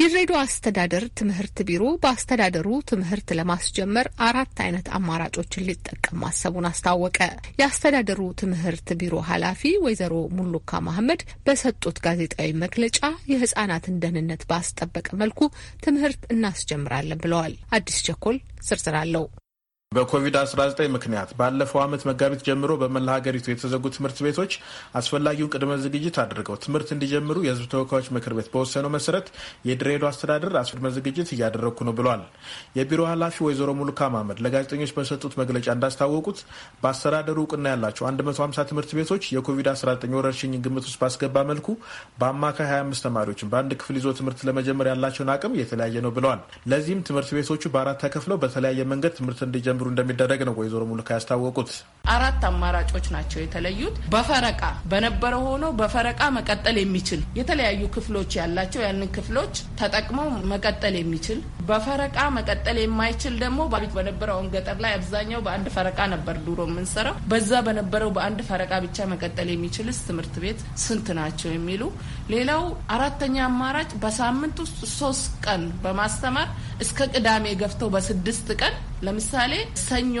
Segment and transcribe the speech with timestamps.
[0.00, 7.18] የድሬዳዋ አስተዳደር ትምህርት ቢሮ በአስተዳደሩ ትምህርት ለማስጀመር አራት አይነት አማራጮችን ሊጠቀም ማሰቡን አስታወቀ።
[7.60, 13.00] የአስተዳደሩ ትምህርት ቢሮ ኃላፊ ወይዘሮ ሙሉካ መሐመድ በሰጡት ጋዜጣዊ መግለጫ
[13.32, 15.40] የህጻናትን ደህንነት ባስጠበቀ መልኩ
[15.82, 18.38] ትምህርት እናስጀምራለን ብለዋል። አዲስ ቸኮል
[18.68, 19.26] ዝርዝር አለው።
[19.92, 24.52] በኮቪድ-19 ምክንያት ባለፈው ዓመት መጋቢት ጀምሮ በመላ ሀገሪቱ የተዘጉ ትምህርት ቤቶች
[24.98, 29.26] አስፈላጊውን ቅድመ ዝግጅት አድርገው ትምህርት እንዲጀምሩ የሕዝብ ተወካዮች ምክር ቤት በወሰነው መሰረት
[29.68, 32.24] የድሬዳዋ አስተዳደር ቅድመ ዝግጅት እያደረግኩ ነው ብለዋል።
[32.78, 36.40] የቢሮ ኃላፊ ወይዘሮ ሙሉካ ማመድ ለጋዜጠኞች በሰጡት መግለጫ እንዳስታወቁት
[36.82, 41.70] በአስተዳደሩ እውቅና ያላቸው 150 ትምህርት ቤቶች የኮቪድ-19 ወረርሽኝ ግምት ውስጥ ባስገባ መልኩ
[42.20, 47.32] በአማካይ 25 ተማሪዎችን በአንድ ክፍል ይዞ ትምህርት ለመጀመር ያላቸውን አቅም የተለያየ ነው ብለዋል። ለዚህም ትምህርት
[47.38, 51.70] ቤቶቹ በአራት ተከፍለው በተለያየ መንገድ ትምህርት እንዲጀምሩ እንደሚደረግ ነው ወይዘሮ ሙልካ ያስታወቁት።
[52.14, 59.52] አራት አማራጮች ናቸው የተለዩት። በፈረቃ በነበረው ሆኖ በፈረቃ መቀጠል የሚችል የተለያዩ ክፍሎች ያላቸው ያንን ክፍሎች
[59.80, 63.60] ተጠቅመው መቀጠል የሚችል በፈረቃ መቀጠል የማይችል ደግሞ
[63.96, 69.48] በነበረው ገጠር ላይ አብዛኛው በአንድ ፈረቃ ነበር ድሮ የምንሰራው። በዛ በነበረው በአንድ ፈረቃ ብቻ መቀጠል
[69.52, 71.82] የሚችልስ ትምህርት ቤት ስንት ናቸው የሚሉ
[72.32, 72.62] ሌላው
[72.96, 76.48] አራተኛ አማራጭ በሳምንት ውስጥ ሶስት ቀን በማስተማር
[76.84, 78.74] እስከ ቅዳሜ ገፍተው በስድስት ቀን
[79.06, 79.52] ለምሳሌ
[79.86, 80.16] ሰኞ፣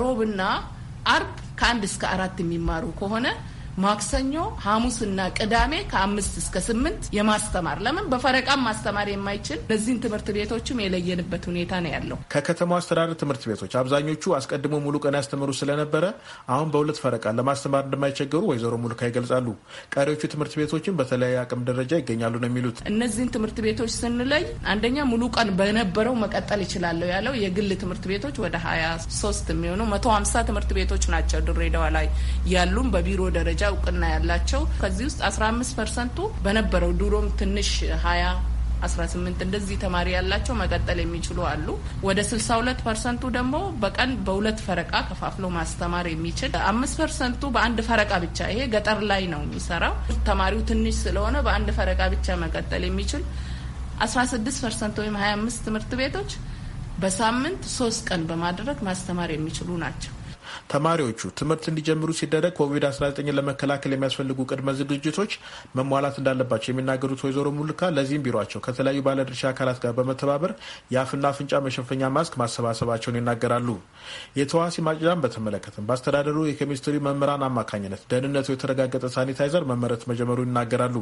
[0.00, 0.40] ሮብና
[1.06, 3.26] አርብ ከአንድ እስከ አራት የሚማሩ ከሆነ
[3.76, 11.44] ማክሰኞ፣ ሐሙስና ቅዳሜ ከአምስት እስከ ስምንት የማስተማር ለምን በፈረቃም ማስተማር የማይችል እነዚህን ትምህርት ቤቶችም የለየንበት
[11.50, 16.04] ሁኔታ ነው ያለው። ከከተማው አስተዳደር ትምህርት ቤቶች አብዛኞቹ አስቀድሞ ሙሉ ቀን ያስተምሩ ስለነበረ
[16.54, 19.46] አሁን በሁለት ፈረቃ ለማስተማር እንደማይቸገሩ ወይዘሮ ሙሉካ ይገልጻሉ።
[19.94, 25.22] ቀሪዎቹ ትምህርት ቤቶችን በተለያየ አቅም ደረጃ ይገኛሉ ነው የሚሉት። እነዚህን ትምህርት ቤቶች ስንለይ አንደኛ ሙሉ
[25.36, 28.84] ቀን በነበረው መቀጠል ይችላለሁ ያለው የግል ትምህርት ቤቶች ወደ ሀያ
[29.20, 32.08] ሶስት የሚሆኑ መቶ ሀምሳ ትምህርት ቤቶች ናቸው ድሬዳዋ ላይ
[32.52, 37.70] ያሉም በቢሮ ደረጃ እውቅና ያላቸው ከዚህ ውስጥ 15 ፐርሰንቱ በነበረው ድሮም ትንሽ
[38.02, 38.36] 20
[38.82, 41.66] 18 እንደዚህ ተማሪ ያላቸው መቀጠል የሚችሉ አሉ።
[42.06, 48.48] ወደ 62 ፐርሰንቱ ደግሞ በቀን በሁለት ፈረቃ ከፋፍሎ ማስተማር የሚችል አምስት ፐርሰንቱ በአንድ ፈረቃ ብቻ
[48.52, 49.94] ይሄ ገጠር ላይ ነው የሚሰራው
[50.28, 53.24] ተማሪው ትንሽ ስለሆነ በአንድ ፈረቃ ብቻ መቀጠል የሚችል
[54.04, 56.30] 16 ፐርሰንት ወይም 25 ትምህርት ቤቶች
[57.00, 60.12] በሳምንት ሶስት ቀን በማድረግ ማስተማር የሚችሉ ናቸው።
[60.70, 65.32] ተማሪዎቹ ትምህርት እንዲጀምሩ ሲደረግ ኮቪድ-19 ለመከላከል የሚያስፈልጉ ቅድመ ዝግጅቶች
[65.78, 70.52] መሟላት እንዳለባቸው የሚናገሩት ወይዘሮ ሙልካ ለዚህም ቢሯቸው ከተለያዩ ባለድርሻ አካላት ጋር በመተባበር
[70.94, 73.68] የአፍና አፍንጫ መሸፈኛ ማስክ ማሰባሰባቸውን ይናገራሉ።
[74.40, 80.96] የተህዋሲ ማጽጃን በተመለከተም በአስተዳደሩ የኬሚስትሪ መምህራን አማካኝነት ደህንነቱ የተረጋገጠ ሳኒታይዘር መመረት መጀመሩ ይናገራሉ።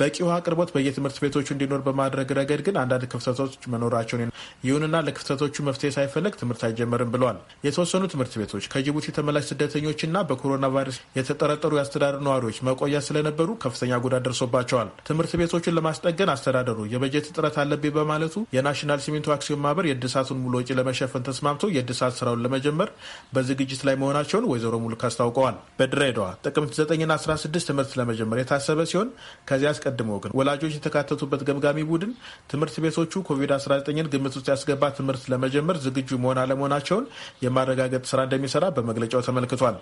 [0.00, 3.38] በቂ ውሃ አቅርቦት በየትምህርት ቤቶቹ እንዲኖር በማድረግ ረገድ ግን አንዳንድ ክፍተቶች
[3.72, 4.32] መኖራቸውን
[4.66, 10.96] ይሁንና ለክፍተቶቹ መፍትሄ ሳይፈለግ ትምህርት አይጀመርም ብለዋል። የተወሰኑ ትምህርት ቤቶች ከጅቡቲ ተመላሽ ስደተኞችና በኮሮና ቫይረስ
[11.16, 17.92] የተጠረጠሩ የአስተዳደር ነዋሪዎች መቆያ ስለነበሩ ከፍተኛ ጉዳት ደርሶባቸዋል። ትምህርት ቤቶችን ለማስጠገን አስተዳደሩ የበጀት እጥረት አለብኝ
[17.96, 22.90] በማለቱ የናሽናል ሲሚንቶ አክሲዮን ማህበር የእድሳቱን ሙሉ ወጪ ለመሸፈን ተስማምቶ የእድሳት ስራውን ለመጀመር
[23.36, 29.08] በዝግጅት ላይ መሆናቸውን ወይዘሮ ሙልክ አስታውቀዋል። በድሬዳዋ ጥቅምት 9ና 16 ትምህርት ለመጀመር የታሰበ ሲሆን
[29.50, 32.12] ከዚህ አስቀድሞ ግን ወላጆች የተካተቱበት ገምጋሚ ቡድን
[32.52, 37.08] ትምህርት ቤቶቹ ኮቪድ-19ን ግምት ውስጥ ያስገባ ትምህርት ለመጀመር ዝግጁ መሆን አለመሆናቸውን
[37.46, 39.76] የማረጋገጥ ስራ እንደሚሰራ በመግለጫው ተመልክቷል።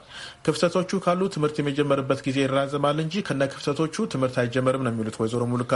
[0.47, 5.73] ክፍተቶቹ ካሉ ትምህርት የሚጀመርበት ጊዜ ይራዘማል እንጂ ከነ ክፍተቶቹ ትምህርት አይጀመርም ነው የሚሉት ወይዘሮ ሙልካ።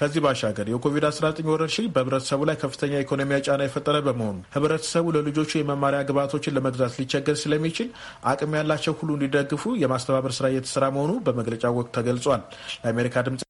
[0.00, 6.56] ከዚህ ባሻገር የኮቪድ-19 ወረርሽኝ በህብረተሰቡ ላይ ከፍተኛ ኢኮኖሚያዊ ጫና የፈጠረ በመሆኑ ህብረተሰቡ ለልጆቹ የመማሪያ ግብዓቶችን
[6.56, 7.88] ለመግዛት ሊቸገር ስለሚችል
[8.32, 12.42] አቅም ያላቸው ሁሉ እንዲደግፉ የማስተባበር ስራ እየተሰራ መሆኑ በመግለጫው ወቅት ተገልጿል።
[12.82, 13.42] ለአሜሪካ ድምጽ